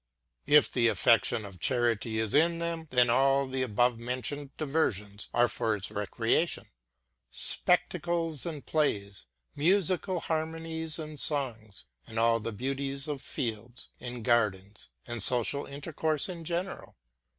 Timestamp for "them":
2.57-2.87